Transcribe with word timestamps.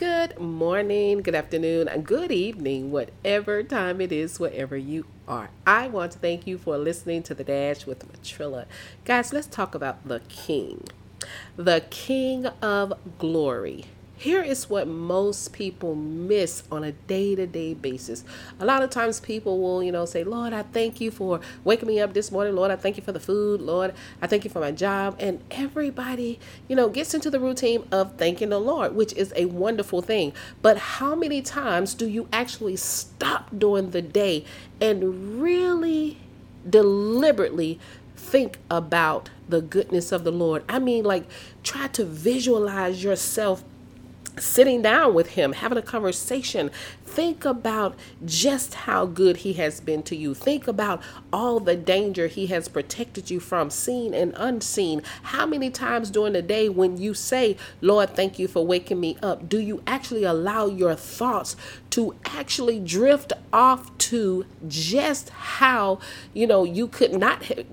Good 0.00 0.40
morning, 0.40 1.20
good 1.20 1.34
afternoon, 1.34 1.86
and 1.86 2.06
good 2.06 2.32
evening, 2.32 2.90
whatever 2.90 3.62
time 3.62 4.00
it 4.00 4.10
is, 4.10 4.40
wherever 4.40 4.74
you 4.74 5.04
are. 5.28 5.50
I 5.66 5.88
want 5.88 6.12
to 6.12 6.18
thank 6.18 6.46
you 6.46 6.56
for 6.56 6.78
listening 6.78 7.22
to 7.24 7.34
The 7.34 7.44
Dash 7.44 7.84
with 7.84 8.10
Matrilla. 8.10 8.64
Guys, 9.04 9.34
let's 9.34 9.46
talk 9.46 9.74
about 9.74 10.08
the 10.08 10.20
King, 10.20 10.84
the 11.54 11.84
King 11.90 12.46
of 12.62 12.94
Glory. 13.18 13.84
Here 14.20 14.42
is 14.42 14.68
what 14.68 14.86
most 14.86 15.54
people 15.54 15.94
miss 15.94 16.62
on 16.70 16.84
a 16.84 16.92
day 16.92 17.34
to 17.36 17.46
day 17.46 17.72
basis. 17.72 18.22
A 18.58 18.66
lot 18.66 18.82
of 18.82 18.90
times 18.90 19.18
people 19.18 19.58
will, 19.62 19.82
you 19.82 19.90
know, 19.90 20.04
say, 20.04 20.24
Lord, 20.24 20.52
I 20.52 20.62
thank 20.62 21.00
you 21.00 21.10
for 21.10 21.40
waking 21.64 21.88
me 21.88 22.00
up 22.00 22.12
this 22.12 22.30
morning. 22.30 22.54
Lord, 22.54 22.70
I 22.70 22.76
thank 22.76 22.98
you 22.98 23.02
for 23.02 23.12
the 23.12 23.18
food. 23.18 23.62
Lord, 23.62 23.94
I 24.20 24.26
thank 24.26 24.44
you 24.44 24.50
for 24.50 24.60
my 24.60 24.72
job. 24.72 25.16
And 25.18 25.42
everybody, 25.50 26.38
you 26.68 26.76
know, 26.76 26.90
gets 26.90 27.14
into 27.14 27.30
the 27.30 27.40
routine 27.40 27.88
of 27.90 28.14
thanking 28.18 28.50
the 28.50 28.58
Lord, 28.58 28.94
which 28.94 29.14
is 29.14 29.32
a 29.36 29.46
wonderful 29.46 30.02
thing. 30.02 30.34
But 30.60 30.76
how 30.76 31.14
many 31.14 31.40
times 31.40 31.94
do 31.94 32.06
you 32.06 32.28
actually 32.30 32.76
stop 32.76 33.48
during 33.56 33.92
the 33.92 34.02
day 34.02 34.44
and 34.82 35.40
really 35.40 36.18
deliberately 36.68 37.80
think 38.16 38.58
about 38.70 39.30
the 39.48 39.62
goodness 39.62 40.12
of 40.12 40.24
the 40.24 40.30
Lord? 40.30 40.62
I 40.68 40.78
mean, 40.78 41.04
like, 41.04 41.24
try 41.62 41.86
to 41.86 42.04
visualize 42.04 43.02
yourself 43.02 43.64
sitting 44.38 44.82
down 44.82 45.14
with 45.14 45.30
him, 45.30 45.52
having 45.52 45.78
a 45.78 45.82
conversation. 45.82 46.70
Think 47.10 47.44
about 47.44 47.96
just 48.24 48.74
how 48.74 49.04
good 49.04 49.38
he 49.38 49.54
has 49.54 49.80
been 49.80 50.04
to 50.04 50.14
you. 50.14 50.32
Think 50.32 50.68
about 50.68 51.02
all 51.32 51.58
the 51.58 51.74
danger 51.74 52.28
he 52.28 52.46
has 52.46 52.68
protected 52.68 53.32
you 53.32 53.40
from, 53.40 53.68
seen 53.68 54.14
and 54.14 54.32
unseen. 54.36 55.02
How 55.24 55.44
many 55.44 55.70
times 55.70 56.08
during 56.08 56.34
the 56.34 56.42
day 56.42 56.68
when 56.68 56.98
you 56.98 57.14
say, 57.14 57.56
Lord, 57.80 58.10
thank 58.14 58.38
you 58.38 58.46
for 58.46 58.64
waking 58.64 59.00
me 59.00 59.16
up, 59.24 59.48
do 59.48 59.58
you 59.58 59.82
actually 59.88 60.22
allow 60.22 60.66
your 60.66 60.94
thoughts 60.94 61.56
to 61.90 62.14
actually 62.26 62.78
drift 62.78 63.32
off 63.52 63.98
to 63.98 64.46
just 64.68 65.30
how, 65.30 65.98
you 66.32 66.46
know, 66.46 66.62
you 66.62 66.86
could 66.86 67.12
not 67.12 67.42
have, 67.42 67.66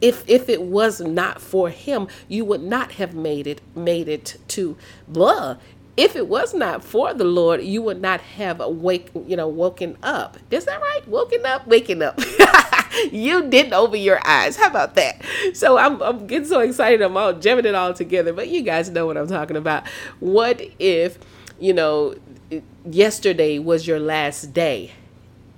if 0.00 0.24
if 0.28 0.48
it 0.48 0.62
was 0.62 1.00
not 1.00 1.40
for 1.40 1.70
him, 1.70 2.08
you 2.26 2.44
would 2.44 2.62
not 2.62 2.92
have 2.92 3.14
made 3.14 3.46
it 3.46 3.60
made 3.76 4.08
it 4.08 4.36
to 4.48 4.76
blah 5.06 5.56
if 5.96 6.16
it 6.16 6.28
was 6.28 6.54
not 6.54 6.82
for 6.82 7.14
the 7.14 7.24
Lord, 7.24 7.62
you 7.62 7.80
would 7.82 8.00
not 8.00 8.20
have 8.20 8.60
awake, 8.60 9.10
you 9.26 9.36
know, 9.36 9.48
woken 9.48 9.96
up. 10.02 10.36
Is 10.50 10.64
that 10.64 10.80
right? 10.80 11.06
Woken 11.06 11.46
up, 11.46 11.66
waking 11.66 12.02
up. 12.02 12.18
you 13.12 13.48
didn't 13.48 13.72
open 13.72 14.00
your 14.00 14.20
eyes. 14.26 14.56
How 14.56 14.68
about 14.68 14.96
that? 14.96 15.22
So 15.52 15.78
I'm, 15.78 16.02
I'm 16.02 16.26
getting 16.26 16.48
so 16.48 16.60
excited. 16.60 17.00
I'm 17.00 17.16
all 17.16 17.32
jamming 17.32 17.66
it 17.66 17.74
all 17.74 17.94
together. 17.94 18.32
But 18.32 18.48
you 18.48 18.62
guys 18.62 18.90
know 18.90 19.06
what 19.06 19.16
I'm 19.16 19.28
talking 19.28 19.56
about. 19.56 19.86
What 20.18 20.60
if, 20.80 21.18
you 21.60 21.72
know, 21.72 22.16
yesterday 22.84 23.58
was 23.60 23.86
your 23.86 24.00
last 24.00 24.52
day? 24.52 24.92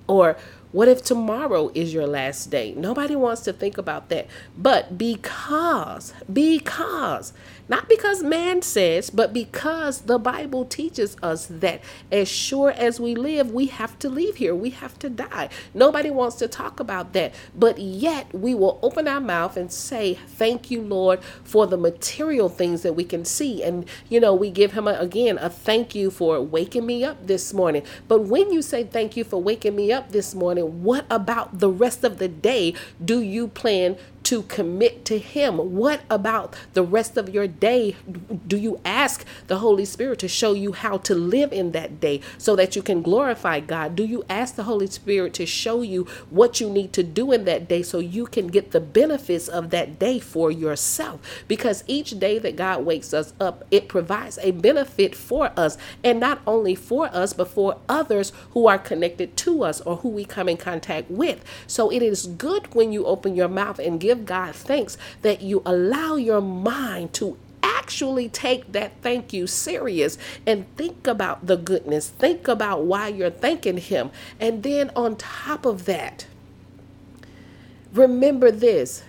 Or 0.07 0.37
what 0.71 0.87
if 0.87 1.03
tomorrow 1.03 1.71
is 1.73 1.93
your 1.93 2.07
last 2.07 2.49
day? 2.49 2.73
Nobody 2.75 3.15
wants 3.15 3.41
to 3.41 3.53
think 3.53 3.77
about 3.77 4.09
that. 4.09 4.27
But 4.57 4.97
because, 4.97 6.13
because, 6.31 7.33
not 7.69 7.89
because 7.89 8.23
man 8.23 8.61
says, 8.61 9.09
but 9.09 9.33
because 9.33 10.01
the 10.01 10.17
Bible 10.17 10.65
teaches 10.65 11.17
us 11.21 11.47
that 11.47 11.81
as 12.11 12.27
sure 12.27 12.71
as 12.71 12.99
we 12.99 13.15
live, 13.15 13.51
we 13.51 13.67
have 13.67 13.97
to 13.99 14.09
leave 14.09 14.37
here. 14.37 14.55
We 14.55 14.69
have 14.71 14.97
to 14.99 15.09
die. 15.09 15.49
Nobody 15.73 16.09
wants 16.09 16.37
to 16.37 16.47
talk 16.47 16.79
about 16.79 17.13
that. 17.13 17.33
But 17.55 17.77
yet 17.79 18.33
we 18.33 18.55
will 18.55 18.79
open 18.81 19.07
our 19.07 19.21
mouth 19.21 19.57
and 19.57 19.71
say, 19.71 20.15
Thank 20.15 20.71
you, 20.71 20.81
Lord, 20.81 21.21
for 21.43 21.67
the 21.67 21.77
material 21.77 22.49
things 22.49 22.81
that 22.83 22.93
we 22.93 23.03
can 23.03 23.25
see. 23.25 23.63
And, 23.63 23.85
you 24.09 24.19
know, 24.19 24.33
we 24.33 24.49
give 24.49 24.73
him 24.73 24.87
a, 24.87 24.93
again 24.93 25.37
a 25.37 25.49
thank 25.49 25.95
you 25.95 26.09
for 26.09 26.41
waking 26.41 26.85
me 26.85 27.03
up 27.03 27.27
this 27.27 27.53
morning. 27.53 27.83
But 28.07 28.23
when 28.23 28.51
you 28.51 28.61
say 28.61 28.83
thank 28.83 29.17
you 29.17 29.23
for 29.23 29.41
waking 29.41 29.75
me 29.75 29.91
up 29.91 30.11
this 30.11 30.33
morning, 30.33 30.56
morning, 30.61 30.83
what 30.83 31.05
about 31.09 31.59
the 31.59 31.69
rest 31.69 32.03
of 32.03 32.17
the 32.17 32.27
day 32.27 32.73
do 33.03 33.21
you 33.21 33.47
plan 33.47 33.97
to 34.27 34.41
commit 34.43 35.05
to 35.05 35.17
Him? 35.17 35.57
What 35.77 36.01
about 36.09 36.53
the 36.73 36.83
rest 36.83 37.15
of 37.15 37.29
your 37.29 37.47
day? 37.47 37.95
Do 38.45 38.57
you 38.57 38.81
ask 38.83 39.23
the 39.47 39.59
Holy 39.59 39.85
Spirit 39.85 40.19
to 40.19 40.27
show 40.27 40.51
you 40.51 40.73
how 40.73 40.97
to 40.97 41.15
live 41.15 41.53
in 41.53 41.71
that 41.71 42.01
day 42.01 42.19
so 42.37 42.53
that 42.57 42.75
you 42.75 42.81
can 42.81 43.01
glorify 43.01 43.61
God? 43.61 43.95
Do 43.95 44.03
you 44.03 44.25
ask 44.29 44.55
the 44.55 44.63
Holy 44.63 44.87
Spirit 44.87 45.33
to 45.35 45.45
show 45.45 45.81
you 45.81 46.07
what 46.29 46.59
you 46.59 46.69
need 46.69 46.91
to 46.91 47.03
do 47.03 47.31
in 47.31 47.45
that 47.45 47.69
day 47.69 47.81
so 47.83 47.99
you 47.99 48.25
can 48.25 48.47
get 48.47 48.71
the 48.71 48.81
benefits 48.81 49.47
of 49.47 49.69
that 49.69 49.97
day 49.97 50.19
for 50.19 50.51
yourself? 50.51 51.21
Because 51.47 51.85
each 51.87 52.19
day 52.19 52.37
that 52.37 52.57
God 52.57 52.83
wakes 52.83 53.13
us 53.13 53.31
up, 53.39 53.63
it 53.71 53.87
provides 53.87 54.37
a 54.41 54.51
benefit 54.51 55.15
for 55.15 55.53
us, 55.55 55.77
and 56.03 56.19
not 56.19 56.41
only 56.45 56.75
for 56.75 57.07
us, 57.15 57.31
but 57.31 57.47
for 57.47 57.79
others 57.87 58.33
who 58.51 58.67
are 58.67 58.77
connected 58.77 59.37
to 59.37 59.63
us 59.63 59.79
or 59.81 59.95
who 59.97 60.09
we 60.09 60.25
come 60.25 60.49
in 60.49 60.57
contact 60.57 61.09
with. 61.09 61.45
So 61.65 61.89
it 61.89 62.01
is 62.01 62.27
good 62.27 62.75
when 62.75 62.91
you 62.91 63.05
open 63.05 63.33
your 63.33 63.47
mouth 63.47 63.79
and 63.79 64.01
give 64.01 64.16
give 64.17 64.25
God 64.25 64.55
thanks 64.55 64.97
that 65.21 65.41
you 65.41 65.61
allow 65.65 66.15
your 66.15 66.41
mind 66.41 67.13
to 67.13 67.37
actually 67.63 68.29
take 68.29 68.71
that 68.71 68.91
thank 69.01 69.33
you 69.33 69.47
serious 69.47 70.17
and 70.45 70.65
think 70.75 71.07
about 71.07 71.45
the 71.45 71.57
goodness. 71.57 72.09
Think 72.09 72.47
about 72.47 72.83
why 72.83 73.07
you're 73.07 73.29
thanking 73.29 73.77
Him. 73.77 74.11
And 74.39 74.63
then 74.63 74.91
on 74.95 75.15
top 75.15 75.65
of 75.65 75.85
that, 75.85 76.25
remember 77.93 78.51
this 78.51 79.03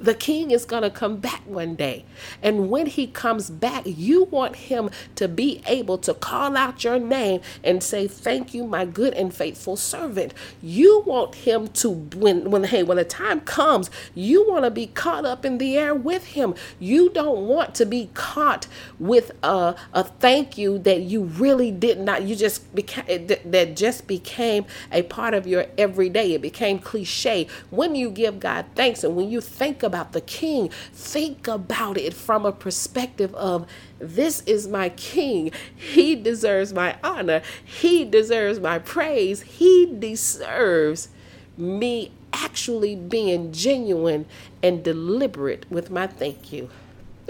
the 0.00 0.14
king 0.14 0.50
is 0.50 0.64
going 0.64 0.82
to 0.82 0.90
come 0.90 1.16
back 1.16 1.42
one 1.46 1.74
day. 1.74 2.04
And 2.42 2.70
when 2.70 2.86
he 2.86 3.06
comes 3.06 3.50
back, 3.50 3.84
you 3.86 4.24
want 4.24 4.56
him 4.56 4.90
to 5.16 5.28
be 5.28 5.62
able 5.66 5.98
to 5.98 6.14
call 6.14 6.56
out 6.56 6.84
your 6.84 6.98
name 6.98 7.40
and 7.64 7.82
say, 7.82 8.06
Thank 8.08 8.54
you, 8.54 8.66
my 8.66 8.84
good 8.84 9.14
and 9.14 9.32
faithful 9.34 9.76
servant. 9.76 10.34
You 10.62 11.02
want 11.06 11.34
him 11.36 11.68
to, 11.68 11.90
when, 11.90 12.50
when 12.50 12.64
hey, 12.64 12.82
when 12.82 12.96
the 12.96 13.04
time 13.04 13.40
comes, 13.40 13.90
you 14.14 14.48
want 14.48 14.64
to 14.64 14.70
be 14.70 14.86
caught 14.86 15.24
up 15.24 15.44
in 15.44 15.58
the 15.58 15.76
air 15.76 15.94
with 15.94 16.26
him. 16.28 16.54
You 16.78 17.10
don't 17.10 17.46
want 17.46 17.74
to 17.76 17.86
be 17.86 18.10
caught 18.14 18.66
with 18.98 19.32
a, 19.42 19.74
a 19.92 20.04
thank 20.04 20.58
you 20.58 20.78
that 20.80 21.02
you 21.02 21.24
really 21.24 21.70
did 21.70 21.98
not, 21.98 22.22
you 22.22 22.36
just 22.36 22.74
became, 22.74 23.26
that 23.26 23.76
just 23.76 24.06
became 24.06 24.66
a 24.92 25.02
part 25.02 25.34
of 25.34 25.46
your 25.46 25.66
everyday. 25.78 26.32
It 26.34 26.42
became 26.42 26.78
cliche. 26.78 27.46
When 27.70 27.94
you 27.94 28.10
give 28.10 28.40
God 28.40 28.66
thanks 28.74 29.04
and 29.04 29.16
when 29.16 29.30
you 29.30 29.40
think 29.40 29.82
about 29.86 30.12
the 30.12 30.20
king, 30.20 30.68
think 30.92 31.48
about 31.48 31.96
it 31.96 32.12
from 32.12 32.44
a 32.44 32.52
perspective 32.52 33.34
of 33.34 33.66
this 33.98 34.42
is 34.42 34.68
my 34.68 34.90
king. 34.90 35.50
He 35.74 36.14
deserves 36.14 36.74
my 36.74 36.96
honor. 37.02 37.40
He 37.64 38.04
deserves 38.04 38.60
my 38.60 38.78
praise. 38.78 39.40
He 39.42 39.86
deserves 39.98 41.08
me 41.56 42.12
actually 42.32 42.94
being 42.94 43.52
genuine 43.52 44.26
and 44.62 44.84
deliberate 44.84 45.64
with 45.70 45.90
my 45.90 46.06
thank 46.06 46.52
you. 46.52 46.68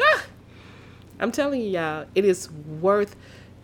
Ah, 0.00 0.25
I'm 1.21 1.31
telling 1.31 1.61
you, 1.61 1.69
y'all, 1.69 2.06
it 2.15 2.25
is 2.25 2.50
worth, 2.50 3.15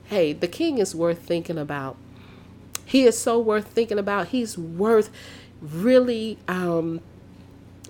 hey, 0.05 0.33
the 0.33 0.47
king 0.47 0.79
is 0.79 0.95
worth 0.95 1.19
thinking 1.19 1.59
about. 1.59 1.97
He 2.85 3.05
is 3.05 3.19
so 3.19 3.39
worth 3.39 3.69
thinking 3.69 3.99
about. 3.99 4.29
He's 4.29 4.57
worth 4.57 5.11
really 5.61 6.39
um, 6.47 7.01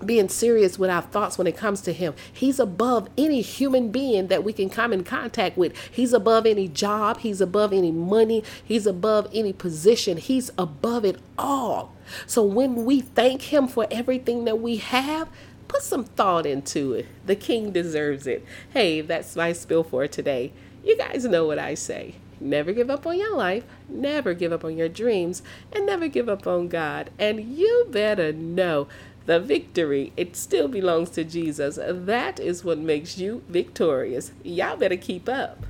being 0.03 0.29
serious 0.29 0.77
with 0.77 0.89
our 0.89 1.01
thoughts 1.01 1.37
when 1.37 1.47
it 1.47 1.57
comes 1.57 1.81
to 1.81 1.93
him. 1.93 2.13
He's 2.31 2.59
above 2.59 3.09
any 3.17 3.41
human 3.41 3.91
being 3.91 4.27
that 4.27 4.43
we 4.43 4.53
can 4.53 4.69
come 4.69 4.93
in 4.93 5.03
contact 5.03 5.57
with. 5.57 5.77
He's 5.91 6.13
above 6.13 6.45
any 6.45 6.67
job, 6.67 7.19
he's 7.19 7.41
above 7.41 7.73
any 7.73 7.91
money, 7.91 8.43
he's 8.63 8.85
above 8.85 9.27
any 9.33 9.53
position. 9.53 10.17
He's 10.17 10.51
above 10.57 11.05
it 11.05 11.19
all. 11.37 11.93
So 12.25 12.43
when 12.43 12.85
we 12.85 13.01
thank 13.01 13.43
him 13.43 13.67
for 13.67 13.87
everything 13.89 14.45
that 14.45 14.59
we 14.59 14.77
have, 14.77 15.29
put 15.67 15.81
some 15.81 16.03
thought 16.03 16.45
into 16.45 16.93
it. 16.93 17.07
The 17.25 17.35
king 17.35 17.71
deserves 17.71 18.27
it. 18.27 18.45
Hey, 18.71 19.01
that's 19.01 19.35
my 19.35 19.53
spill 19.53 19.83
for 19.83 20.07
today. 20.07 20.51
You 20.83 20.97
guys 20.97 21.25
know 21.25 21.45
what 21.45 21.59
I 21.59 21.73
say. 21.75 22.15
Never 22.43 22.73
give 22.73 22.89
up 22.89 23.07
on 23.07 23.17
your 23.17 23.35
life, 23.35 23.63
never 23.87 24.33
give 24.33 24.51
up 24.51 24.65
on 24.65 24.77
your 24.77 24.89
dreams, 24.89 25.41
and 25.71 25.85
never 25.85 26.07
give 26.07 26.27
up 26.27 26.45
on 26.45 26.67
God. 26.67 27.09
And 27.17 27.39
you 27.57 27.87
better 27.89 28.33
know 28.33 28.87
the 29.25 29.39
victory, 29.39 30.11
it 30.17 30.35
still 30.35 30.67
belongs 30.67 31.09
to 31.11 31.23
Jesus. 31.23 31.79
That 31.81 32.39
is 32.39 32.65
what 32.65 32.77
makes 32.77 33.17
you 33.17 33.41
victorious. 33.47 34.33
Y'all 34.43 34.75
better 34.75 34.97
keep 34.97 35.29
up. 35.29 35.65